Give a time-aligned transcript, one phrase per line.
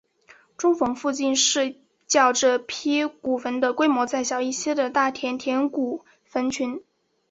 [0.55, 1.75] 古坟附近是
[2.07, 6.81] 较这批古坟的规模再小一些的大野田古坟群。